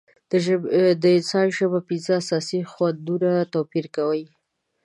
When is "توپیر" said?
3.53-3.85